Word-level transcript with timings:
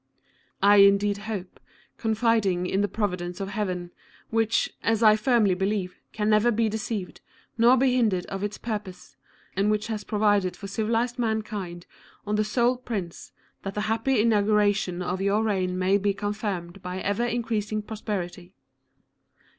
I 0.63 0.77
indeed 0.77 1.19
hope, 1.29 1.59
confiding 1.99 2.65
in 2.65 2.81
the 2.81 2.87
providence 2.87 3.39
of 3.39 3.49
Heaven, 3.49 3.91
which, 4.31 4.73
as 4.81 5.03
I 5.03 5.15
firmly 5.15 5.53
believe, 5.53 5.99
can 6.11 6.27
never 6.27 6.49
be 6.49 6.69
deceived, 6.69 7.21
nor 7.55 7.77
be 7.77 7.93
hindered 7.95 8.25
of 8.25 8.43
its 8.43 8.57
purpose, 8.57 9.15
and 9.55 9.69
which 9.69 9.85
has 9.89 10.03
provided 10.03 10.55
for 10.57 10.65
civilized 10.65 11.19
mankind 11.19 11.85
one 12.23 12.43
sole 12.43 12.77
Prince, 12.77 13.31
that 13.61 13.75
the 13.75 13.81
happy 13.81 14.19
inauguration 14.19 15.03
of 15.03 15.21
your 15.21 15.43
reign 15.43 15.77
may 15.77 15.99
be 15.99 16.15
confirmed 16.15 16.81
by 16.81 16.99
ever 16.99 17.23
increasing 17.27 17.83
prosperity. 17.83 18.55